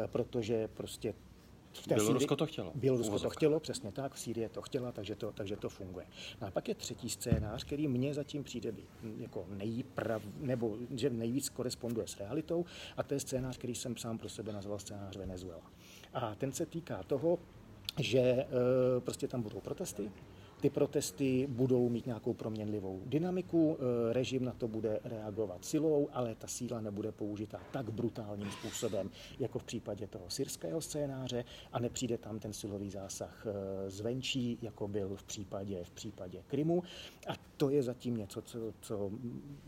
[0.06, 1.14] protože prostě
[1.88, 2.72] Bělorusko to chtělo.
[2.74, 6.06] Bělorusko to chtělo, přesně tak, Sýrie to chtěla, takže to, takže to funguje.
[6.40, 11.10] No a pak je třetí scénář, který mně zatím přijde být jako nejprav, nebo že
[11.10, 12.64] nejvíc koresponduje s realitou,
[12.96, 15.70] a to je scénář, který jsem sám pro sebe nazval scénář Venezuela.
[16.14, 17.38] A ten se týká toho,
[18.00, 18.46] že e,
[19.00, 20.10] prostě tam budou protesty,
[20.60, 23.78] ty protesty budou mít nějakou proměnlivou dynamiku,
[24.12, 29.58] režim na to bude reagovat silou, ale ta síla nebude použita tak brutálním způsobem, jako
[29.58, 33.46] v případě toho syrského scénáře a nepřijde tam ten silový zásah
[33.88, 36.82] zvenčí, jako byl v případě, v případě Krymu.
[37.28, 39.10] A to je zatím něco, co, co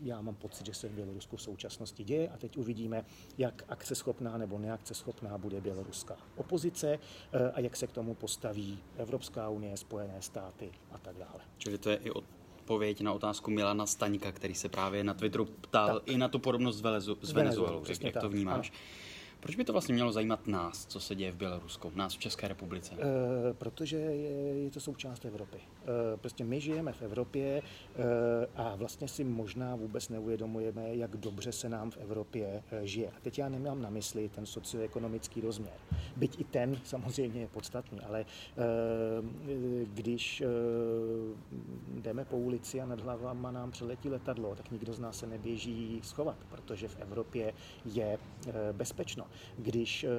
[0.03, 3.05] já mám pocit, že se v Bělorusku v současnosti děje a teď uvidíme,
[3.37, 6.99] jak akceschopná nebo neakceschopná bude běloruská opozice
[7.33, 11.39] eh, a jak se k tomu postaví Evropská unie, Spojené státy a tak dále.
[11.57, 15.99] Čili to je i odpověď na otázku Milana Staňka, který se právě na Twitteru ptal
[15.99, 16.07] tak.
[16.07, 16.83] i na tu podobnost
[17.21, 17.83] s Venezuelou.
[17.89, 18.69] Jak, jak to vnímáš?
[18.69, 18.79] Ano.
[19.39, 22.47] Proč by to vlastně mělo zajímat nás, co se děje v Bělorusku, nás v České
[22.47, 22.95] republice?
[22.95, 25.57] E, protože je, je to součást Evropy.
[25.57, 27.61] E, prostě my žijeme v Evropě e,
[28.55, 33.07] a vlastně si možná vůbec neuvědomujeme, jak dobře se nám v Evropě e, žije.
[33.07, 35.77] A teď já nemám na mysli ten socioekonomický rozměr.
[36.15, 38.25] Byť i ten samozřejmě je podstatný, ale e,
[39.83, 40.45] když e,
[42.01, 45.99] jdeme po ulici a nad hlavama nám přeletí letadlo, tak nikdo z nás se neběží
[46.03, 47.53] schovat, protože v Evropě
[47.85, 48.17] je
[48.71, 49.26] bezpečno.
[49.57, 50.09] Když e,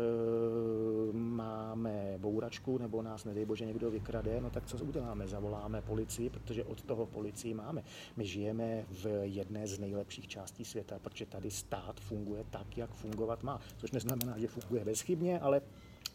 [1.13, 5.29] máme bouračku nebo nás, nedej bože, někdo vykrade, no tak co uděláme?
[5.29, 7.83] Zavoláme policii, protože od toho policii máme.
[8.17, 13.43] My žijeme v jedné z nejlepších částí světa, protože tady stát funguje tak, jak fungovat
[13.43, 13.61] má.
[13.77, 15.61] Což neznamená, že funguje bezchybně, ale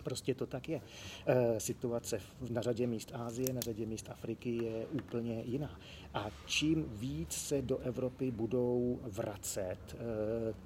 [0.03, 0.81] Prostě to tak je.
[1.25, 5.79] E, situace na řadě míst Ázie, na řadě míst Afriky je úplně jiná.
[6.13, 9.97] A čím víc se do Evropy budou vracet e,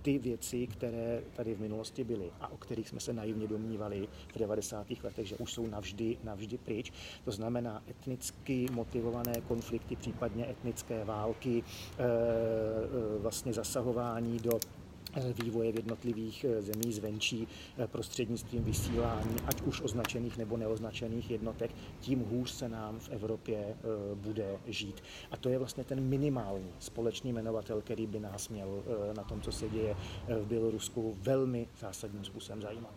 [0.01, 4.37] ty věci, které tady v minulosti byly a o kterých jsme se naivně domnívali v
[4.39, 4.87] 90.
[5.03, 6.91] letech, že už jsou navždy, navždy pryč,
[7.25, 12.03] to znamená etnicky motivované konflikty, případně etnické války, e,
[13.19, 14.59] vlastně zasahování do
[15.43, 21.71] vývoje v jednotlivých eh, zemí zvenčí eh, prostřednictvím vysílání, ať už označených nebo neoznačených jednotek,
[21.99, 23.77] tím hůř se nám v Evropě
[24.15, 25.03] bude žít.
[25.31, 28.83] A to je vlastně ten minimální společný jmenovatel, který by nás měl
[29.17, 29.95] na tom, co se děje
[30.27, 32.93] v Bělorusku, velmi zásadním způsobem zajímat.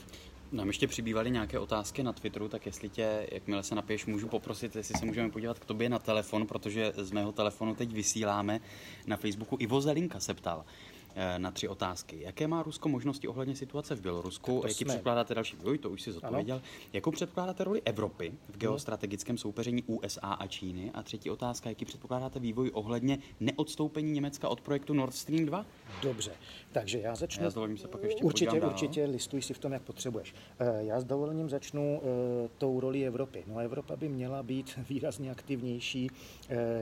[0.52, 4.76] Nám ještě přibývaly nějaké otázky na Twitteru, tak jestli tě, jakmile se napiješ, můžu poprosit,
[4.76, 8.60] jestli se můžeme podívat k tobě na telefon, protože z mého telefonu teď vysíláme
[9.06, 9.56] na Facebooku.
[9.60, 10.89] Ivo Zelinka se ptal, Eh,
[11.38, 12.20] na tři otázky.
[12.20, 14.62] Jaké má Rusko možnosti ohledně situace v Bělorusku?
[14.64, 14.84] Jaký jsme...
[14.86, 15.78] předpokládáte další vývoj?
[15.78, 16.56] To už si zodpověděl.
[16.56, 16.64] Ano.
[16.92, 20.90] Jakou předpokládáte roli Evropy v geostrategickém soupeření USA a Číny?
[20.94, 25.66] A třetí otázka, jaký předpokládáte vývoj ohledně neodstoupení Německa od projektu Nord Stream 2?
[26.02, 26.32] Dobře,
[26.72, 27.44] takže já začnu.
[27.44, 30.34] Já s se pak ještě určitě, určitě listuj si v tom, jak potřebuješ.
[30.58, 33.44] Eh, já s dovolením začnu eh, tou roli Evropy.
[33.46, 36.10] No Evropa by měla být výrazně aktivnější,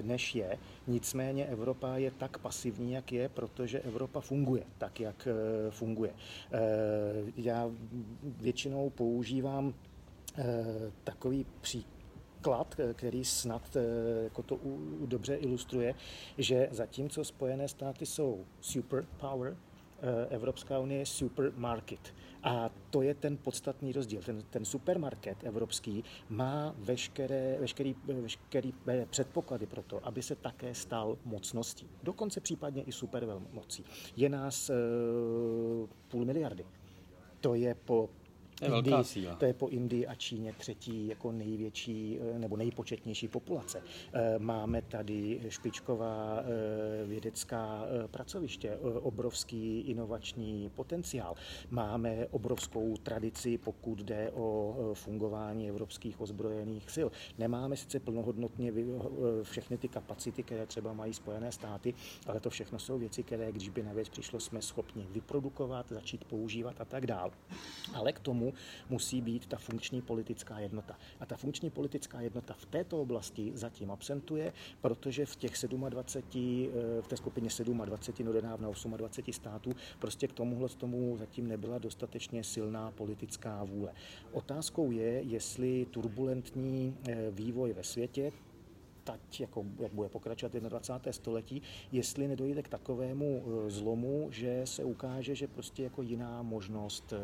[0.03, 0.59] než je.
[0.87, 6.11] Nicméně Evropa je tak pasivní, jak je, protože Evropa funguje tak, jak eh, funguje.
[6.53, 6.59] Eh,
[7.37, 7.71] já
[8.23, 9.75] většinou používám
[10.39, 10.45] eh,
[11.05, 11.98] takový příklad,
[12.95, 13.77] který snad
[14.25, 14.59] jako to
[15.07, 15.95] dobře ilustruje,
[16.39, 19.57] že zatímco Spojené státy jsou superpower,
[20.31, 22.15] Evropská unie je supermarket.
[22.43, 24.23] A to je ten podstatný rozdíl.
[24.23, 28.73] Ten, ten supermarket evropský má veškeré, veškerý, veškerý
[29.11, 31.87] předpoklady pro to, aby se také stal mocností.
[32.03, 33.85] Dokonce případně i supervelmocí.
[34.17, 34.75] Je nás e,
[36.09, 36.65] půl miliardy.
[37.41, 38.11] To je po
[38.63, 39.35] je Indii, velká síla.
[39.35, 43.83] To je po Indii a Číně třetí jako největší eh, nebo nejpočetnější populace.
[44.13, 51.35] Eh, máme tady špičková eh, vědecká pracoviště, obrovský inovační potenciál.
[51.71, 57.09] Máme obrovskou tradici, pokud jde o fungování evropských ozbrojených sil.
[57.39, 58.73] Nemáme sice plnohodnotně
[59.43, 61.95] všechny ty kapacity, které třeba mají Spojené státy,
[62.27, 66.25] ale to všechno jsou věci, které, když by na věc přišlo, jsme schopni vyprodukovat, začít
[66.25, 67.31] používat a tak dál.
[67.95, 68.48] Ale k tomu
[68.89, 70.99] musí být ta funkční politická jednota.
[71.21, 75.53] A ta funkční politická jednota v této oblasti zatím absentuje, protože v těch
[75.89, 77.49] 27, eh, v té skupině
[77.85, 83.93] 27, no nedávna 28 států, prostě k tomuhle tomu zatím nebyla dostatečně silná politická vůle.
[84.33, 88.33] Otázkou je, jestli turbulentní eh, vývoj ve světě,
[89.13, 91.13] teď, jako, jak bude pokračovat 21.
[91.13, 97.13] století, jestli nedojde k takovému e, zlomu, že se ukáže, že prostě jako jiná možnost
[97.13, 97.19] e,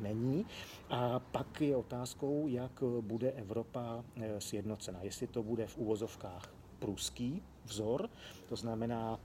[0.00, 0.46] není.
[0.90, 4.98] A pak je otázkou, jak bude Evropa e, sjednocena.
[5.02, 8.10] Jestli to bude v úvozovkách pruský vzor,
[8.48, 9.20] to znamená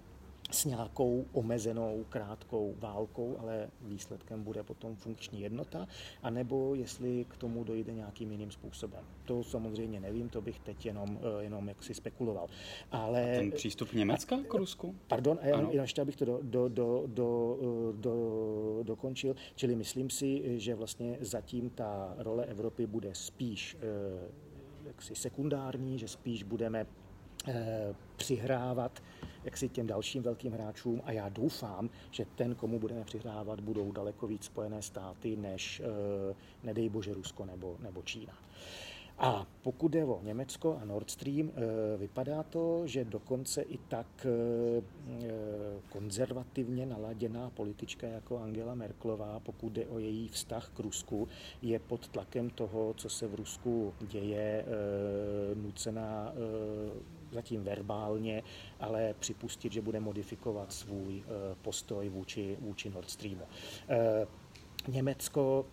[0.51, 5.87] s nějakou omezenou, krátkou válkou, ale výsledkem bude potom funkční jednota,
[6.23, 9.03] anebo jestli k tomu dojde nějakým jiným způsobem.
[9.25, 12.47] To samozřejmě nevím, to bych teď jenom, eh, jenom jaksi spekuloval.
[12.91, 14.95] Ale, a ten přístup Německa k Rusku?
[15.07, 20.09] Pardon, a jenom, ještě abych to do, do, do, do, eh, do, dokončil, čili myslím
[20.09, 24.51] si, že vlastně zatím ta role Evropy bude spíš eh,
[24.85, 26.85] jaksi sekundární, že spíš budeme
[28.15, 29.03] přihrávat
[29.43, 33.91] jak si těm dalším velkým hráčům a já doufám, že ten, komu budeme přihrávat, budou
[33.91, 35.81] daleko víc Spojené státy, než
[36.63, 38.33] nedej bože Rusko nebo, nebo Čína.
[39.23, 44.25] A pokud jde o Německo a Nord Stream, eh, vypadá to, že dokonce i tak
[44.25, 44.81] eh,
[45.89, 51.27] konzervativně naladěná politička jako Angela Merklová, pokud jde o její vztah k Rusku,
[51.61, 56.33] je pod tlakem toho, co se v Rusku děje, eh, nucená
[57.31, 58.43] zatím verbálně,
[58.79, 61.23] ale připustit, že bude modifikovat svůj
[61.61, 63.43] postoj vůči, vůči Nord Streamu.
[64.87, 65.65] Německo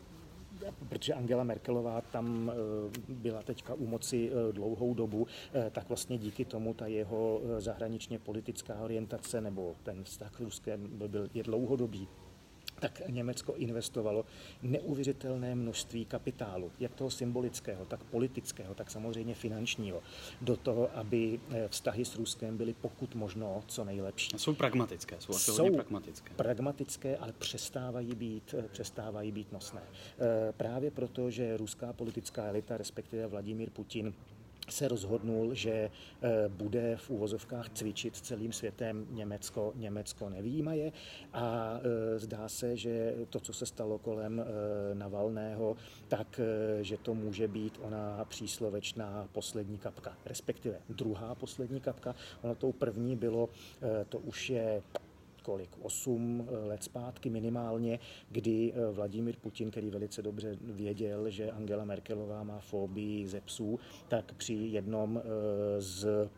[0.89, 2.55] protože Angela Merkelová tam eh,
[3.09, 8.19] byla teďka u moci eh, dlouhou dobu, eh, tak vlastně díky tomu ta jeho zahraničně
[8.19, 12.09] politická orientace nebo ten vztah k Ruskem byl, je dlouhodobý
[12.81, 14.25] tak Německo investovalo
[14.63, 20.03] neuvěřitelné množství kapitálu, jak toho symbolického, tak politického, tak samozřejmě finančního,
[20.41, 24.31] do toho, aby eh, vztahy s Ruskem byly pokud možno co nejlepší.
[24.37, 26.35] Jsou pragmatické, jsou, asi jsou pragmatické.
[26.35, 29.83] pragmatické, ale přestávají být, eh, přestávají být nosné.
[29.83, 34.15] Eh, právě proto, že ruská politická elita, respektive Vladimír Putin,
[34.69, 40.93] se rozhodnul, že eh, bude v úvozovkách cvičit celým světem Německo, Německo nevýjímaje
[41.33, 45.77] a eh, zdá se, že to, co se stalo kolem eh, Navalného,
[46.09, 46.41] tak,
[46.81, 52.15] že to může být ona příslovečná poslední kapka, respektive druhá poslední kapka.
[52.43, 53.49] Ono tou první bylo,
[54.09, 54.83] to už je
[55.49, 61.51] kolik, 8 eh, let zpátky minimálně, kdy eh, Vladimír Putin, který velice dobře věděl, že
[61.51, 65.23] Angela Merkelová má fobii ze psů, tak při jednom eh,
[65.81, 66.29] z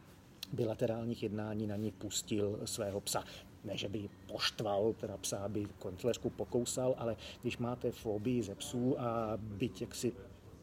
[0.52, 3.24] bilaterálních jednání na ní pustil svého psa.
[3.64, 9.00] Ne, že by poštval, teda psa by koncleřku pokousal, ale když máte fobii ze psů
[9.00, 10.12] a byť jaksi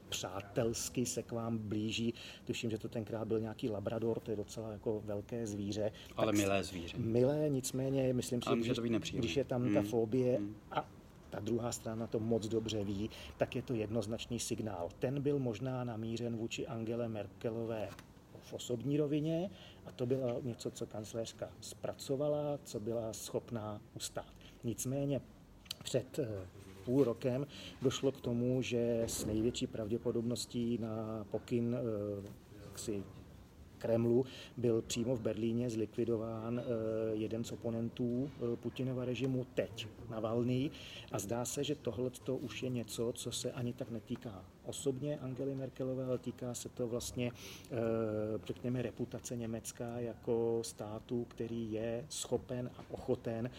[0.10, 2.14] přátelsky se k vám blíží.
[2.46, 5.92] Tuším, že to tenkrát byl nějaký labrador, to je docela jako velké zvíře.
[6.16, 6.98] Ale tak milé zvíře.
[6.98, 8.74] Milé, nicméně, myslím si, že
[9.14, 9.74] když je tam hmm.
[9.74, 10.56] ta fobie hmm.
[10.72, 10.90] a
[11.30, 14.90] ta druhá strana to moc dobře ví, tak je to jednoznačný signál.
[15.00, 17.90] Ten byl možná namířen vůči Angele Merkelové
[18.42, 19.50] v osobní rovině
[19.86, 24.34] a to bylo něco, co kancléřka zpracovala, co byla schopná ustát.
[24.64, 25.22] Nicméně
[25.84, 26.48] před eh,
[26.88, 27.48] půl rokem
[27.82, 33.04] došlo k tomu, že s největší pravděpodobností na pokyn eh, si
[33.78, 34.26] Kremlu
[34.58, 36.64] byl přímo v Berlíně zlikvidován eh,
[37.14, 40.72] jeden z oponentů eh, Putinova režimu teď, Navalný.
[41.12, 45.56] A zdá se, že tohle už je něco, co se ani tak netýká osobně Angely
[45.56, 47.76] Merkelové, ale týká se to vlastně, eh,
[48.46, 53.50] řekněme, reputace Německa jako státu, který je schopen a ochoten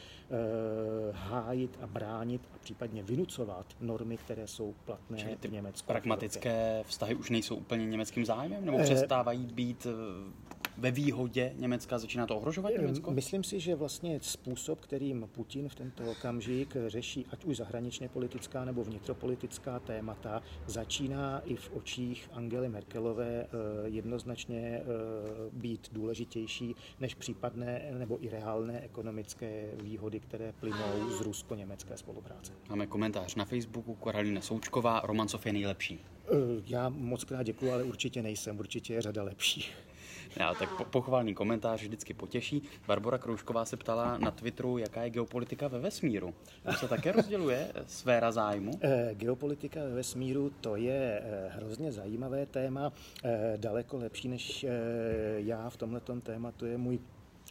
[1.12, 5.86] hájit a bránit a případně vynucovat normy, které jsou platné Čili ty v Německu.
[5.86, 9.86] Pragmatické vztahy už nejsou úplně německým zájmem, nebo přestávají být
[10.78, 11.98] ve výhodě Německa?
[11.98, 13.10] Začíná to ohrožovat Německo?
[13.10, 18.64] Myslím si, že vlastně způsob, kterým Putin v tento okamžik řeší ať už zahraničně politická
[18.64, 23.48] nebo vnitropolitická témata, začíná i v očích Angely Merkelové eh,
[23.84, 24.84] jednoznačně eh,
[25.52, 32.52] být důležitější než případné nebo i reálné ekonomické výhody, které plynou z rusko-německé spolupráce.
[32.70, 36.00] Máme komentář na Facebooku, Karolina Součková, Romancov je nejlepší.
[36.28, 36.30] Eh,
[36.66, 39.64] já moc krát děkuji, ale určitě nejsem, určitě je řada lepší.
[40.36, 42.62] Já, tak po, pochvalný komentář vždycky potěší.
[42.86, 46.34] Barbara Kroušková se ptala na Twitteru, jaká je geopolitika ve vesmíru.
[46.66, 48.72] To se také rozděluje sféra zájmu?
[48.80, 52.92] Eh, geopolitika ve vesmíru to je eh, hrozně zajímavé téma,
[53.24, 54.66] eh, daleko lepší než
[55.36, 56.98] já v tomto tématu je můj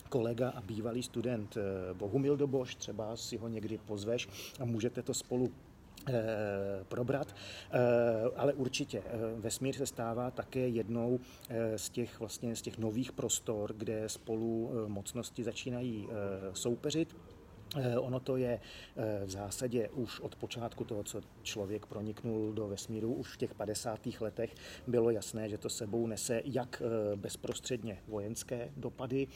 [0.10, 1.58] kolega a bývalý student
[1.94, 5.52] Bohumil Doboš, třeba si ho někdy pozveš a můžete to spolu
[6.88, 7.36] probrat,
[7.72, 7.80] eh,
[8.36, 11.20] ale určitě eh, vesmír se stává také jednou
[11.76, 16.08] z těch, vlastně, z těch nových prostor, kde spolu mocnosti začínají
[16.54, 17.16] soupeřit.
[17.76, 22.68] Eh, ono to je eh, v zásadě už od počátku toho, co člověk proniknul do
[22.68, 24.00] vesmíru, už v těch 50.
[24.20, 24.56] letech
[24.88, 29.28] bylo jasné, že to sebou nese jak eh, bezprostředně vojenské dopady,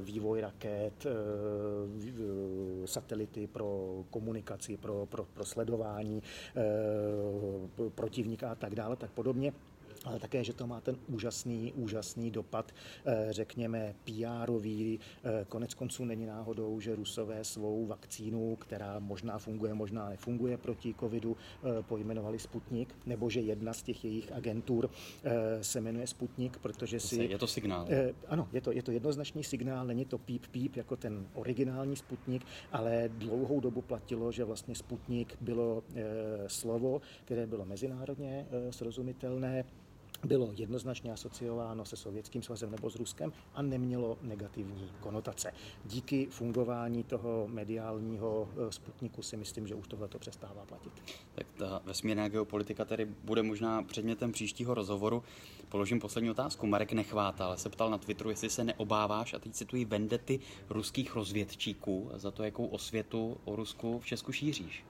[0.00, 1.06] vývoj raket,
[2.84, 6.22] satelity pro komunikaci, pro, pro, pro sledování
[7.94, 9.52] protivníka a tak dále, tak podobně
[10.06, 12.72] ale také, že to má ten úžasný, úžasný dopad,
[13.04, 14.98] eh, řekněme, PR-ový.
[15.24, 20.94] Eh, konec konců není náhodou, že Rusové svou vakcínu, která možná funguje, možná nefunguje proti
[21.00, 24.90] covidu, eh, pojmenovali Sputnik, nebo že jedna z těch jejich agentur
[25.60, 27.24] se jmenuje Sputnik, protože si...
[27.24, 27.88] Je to signál.
[28.28, 32.42] Ano, je to, je to jednoznačný signál, není to píp píp jako ten originální Sputnik,
[32.72, 35.82] ale dlouhou dobu platilo, že vlastně Sputnik bylo
[36.46, 39.64] slovo, které bylo mezinárodně srozumitelné,
[40.24, 45.52] bylo jednoznačně asociováno se Sovětským svazem nebo s Ruskem a nemělo negativní konotace.
[45.84, 50.92] Díky fungování toho mediálního eh, sputniku si myslím, že už tohle to přestává platit.
[51.34, 55.22] Tak ta vesmírná geopolitika tedy bude možná předmětem příštího rozhovoru.
[55.68, 56.66] Položím poslední otázku.
[56.66, 62.10] Marek Nechvátal se ptal na Twitteru, jestli se neobáváš, a teď cituji, vendety ruských rozvědčíků
[62.14, 64.84] za to, jakou osvětu o Rusku v Česku šíříš.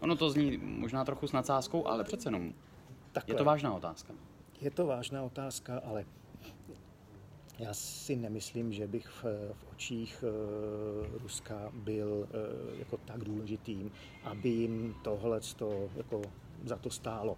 [0.00, 2.52] Ono to zní možná trochu s nadsázkou, ale přece jenom.
[3.12, 3.34] Takhle.
[3.34, 4.14] Je to vážná otázka.
[4.60, 6.04] Je to vážná otázka, ale
[7.58, 13.90] já si nemyslím, že bych v, v očích uh, Ruska byl uh, jako tak důležitým,
[14.24, 15.40] aby jim tohle
[15.96, 16.22] jako
[16.64, 17.36] za to stálo.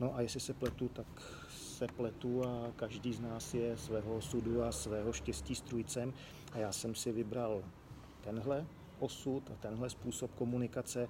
[0.00, 1.06] No a jestli se pletu, tak
[1.50, 6.12] se pletu a každý z nás je svého sudu a svého štěstí strujcem.
[6.52, 7.64] A já jsem si vybral
[8.20, 8.66] tenhle
[8.98, 11.08] osud a tenhle způsob komunikace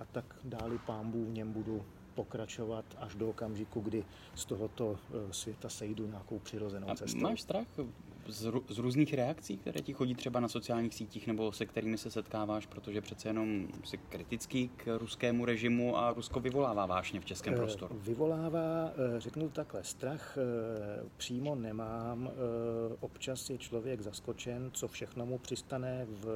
[0.00, 1.84] a tak dáli pámbu v něm budu
[2.16, 4.04] pokračovat až do okamžiku, kdy
[4.34, 7.20] z tohoto eh, světa sejdu nějakou přirozenou cestou.
[7.20, 7.66] Máš strach
[8.28, 12.10] z, z různých reakcí, které ti chodí třeba na sociálních sítích nebo se kterými se
[12.10, 17.54] setkáváš, protože přece jenom jsi kritický k ruskému režimu a Rusko vyvolává vášně v českém
[17.54, 18.00] eh, prostoru.
[18.00, 20.38] Vyvolává, eh, řeknu takhle, strach
[21.16, 22.30] přímo nemám.
[23.00, 26.26] Občas je člověk zaskočen, co všechno mu přistane v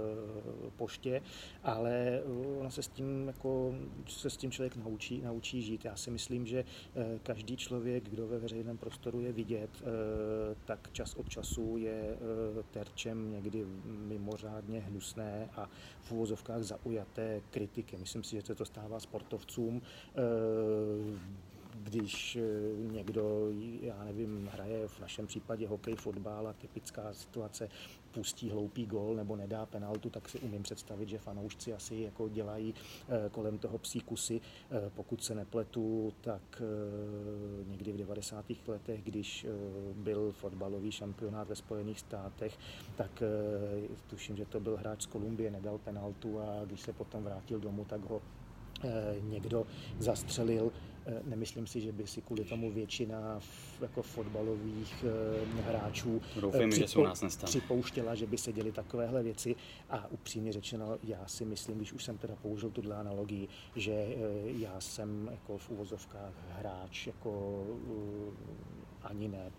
[0.76, 1.22] poště,
[1.62, 2.22] ale
[2.61, 3.74] ono se s tím, jako,
[4.07, 5.84] se s tím člověk naučí, naučí žít.
[5.84, 6.64] Já si myslím, že
[6.97, 9.84] eh, každý člověk, kdo ve veřejném prostoru je vidět, eh,
[10.64, 15.70] tak čas od času je eh, terčem někdy mimořádně hnusné a
[16.03, 17.97] v úvozovkách zaujaté kritiky.
[17.97, 19.83] Myslím si, že se to stává sportovcům
[21.83, 22.39] když
[22.76, 23.49] někdo,
[23.81, 27.68] já nevím, hraje v našem případě hokej, fotbal a typická situace,
[28.11, 32.75] pustí hloupý gol nebo nedá penaltu, tak si umím představit, že fanoušci asi jako dělají
[33.09, 34.41] eh, kolem toho psí kusy.
[34.71, 38.45] Eh, pokud se nepletu, tak eh, někdy v 90.
[38.67, 39.47] letech, když
[39.95, 42.59] byl fotbalový šampionát ve Spojených státech,
[42.97, 43.23] tak
[44.07, 47.85] tuším, že to byl hráč z Kolumbie, nedal penaltu a když se potom vrátil domů,
[47.85, 48.23] tak ho
[49.20, 49.66] někdo
[49.99, 50.72] zastřelil.
[51.07, 53.41] Eh, nemyslím si, že by si kvůli tomu většina
[53.81, 57.49] jako fotbalových eh, hráčů eh, Doufám, připo- že se u nás nestane.
[57.51, 59.57] připouštěla, že by se děly takovéhle věci.
[59.91, 64.07] A upřímně řečeno, já si myslím, když už jsem teda použil tuhle analogii, že
[64.45, 67.64] já jsem jako v uvozovkách hráč jako
[69.03, 69.53] ani ne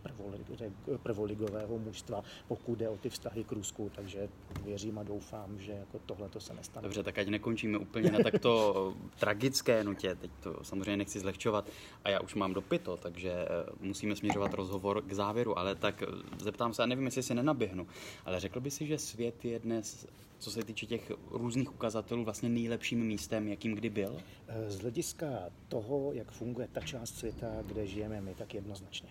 [1.04, 4.30] prvoligového mužstva, pokud jde o ty vztahy k Rusku, takže
[4.64, 6.84] věřím a doufám, že jako tohle to se nestane.
[6.84, 11.70] Dobře, tak ať nekončíme úplně na takto tragické nutě, teď to samozřejmě nechci zlehčovat
[12.04, 13.48] a já už mám dopito, takže eh,
[13.80, 16.06] musíme směřovat rozhovor k závěru, ale tak eh,
[16.40, 17.88] zeptám se, a nevím, jestli si nenaběhnu,
[18.26, 20.08] ale řekl by si, že svět je dnes
[20.42, 24.18] co se týče těch různých ukazatelů, vlastně nejlepším místem, jakým kdy byl?
[24.48, 25.26] Eh, z hlediska
[25.68, 29.10] toho, jak funguje ta část světa, kde žijeme my, tak jednoznačně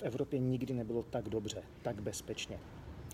[0.00, 2.58] v Evropě nikdy nebylo tak dobře, tak bezpečně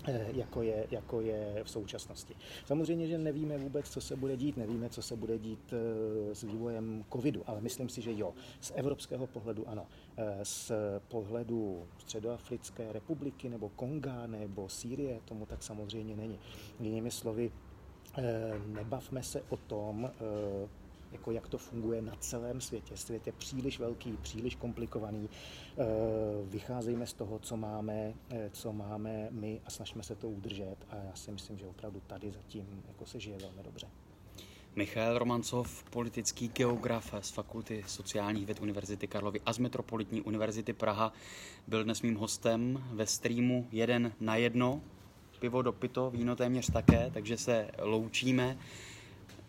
[0.08, 2.34] eh, jako je, jako je v současnosti.
[2.64, 6.42] Samozřejmě, že nevíme vůbec, co se bude dít, nevíme, co se bude dít eh, s
[6.42, 8.34] vývojem covidu, ale myslím si, že jo.
[8.60, 9.86] Z evropského pohledu ano.
[10.16, 10.72] Eh, z
[11.08, 16.38] pohledu Středoafrické republiky nebo Konga nebo Sýrie tomu tak samozřejmě není.
[16.80, 17.52] Jinými slovy,
[18.66, 20.10] nebavme se o tom,
[21.12, 22.96] jako jak to funguje na celém světě.
[22.96, 25.28] Svět je příliš velký, příliš komplikovaný.
[25.78, 25.84] Eh,
[26.44, 30.96] vycházejme z toho, co máme, eh, co máme my a snažíme se to udržet a
[30.96, 33.88] já si myslím, že opravdu tady zatím jako se žije velmi dobře.
[34.76, 41.12] Michal Romancov, politický geograf z Fakulty sociálních věd Univerzity Karlovy a z Metropolitní univerzity Praha,
[41.66, 44.80] byl dnes mým hostem ve streamu Jeden na jedno.
[45.38, 48.58] Pivo dopito, víno téměř také, takže se loučíme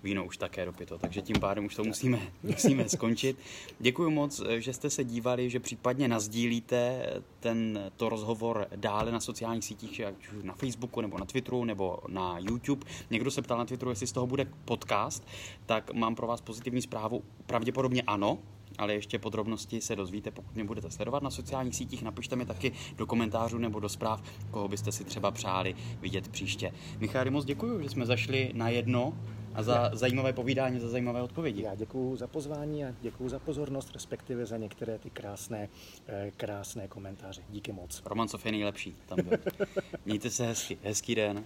[0.04, 3.38] víno už také dopito, takže tím pádem už to musíme, musíme skončit.
[3.80, 9.66] Děkuji moc, že jste se dívali, že případně nazdílíte ten, to rozhovor dále na sociálních
[9.66, 12.86] sítích, ať už na Facebooku, nebo na Twitteru, nebo na YouTube.
[13.10, 15.28] Někdo se ptal na Twitteru, jestli z toho bude podcast,
[15.66, 17.24] tak mám pro vás pozitivní zprávu.
[17.46, 18.38] Pravděpodobně ano,
[18.78, 22.04] ale ještě podrobnosti se dozvíte, pokud mě budete sledovat na sociálních sítích.
[22.04, 26.74] Napište mi taky do komentářů nebo do zpráv, koho byste si třeba přáli vidět příště.
[27.00, 29.14] Michal, moc děkuji, že jsme zašli na jedno
[29.58, 29.90] a za Já.
[29.94, 31.64] zajímavé povídání, za zajímavé odpovědi.
[31.64, 35.70] Já děkuji za pozvání a děkuji za pozornost, respektive za některé ty krásné,
[36.08, 37.42] eh, krásné komentáře.
[37.50, 38.02] Díky moc.
[38.06, 38.96] Romancov je nejlepší.
[39.06, 39.38] Tam byl.
[40.06, 40.78] Mějte se hezky.
[40.84, 41.44] Hezký den.